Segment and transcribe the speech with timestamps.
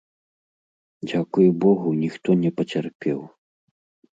[1.09, 3.19] Дзякуй богу, ніхто не пацярпеў.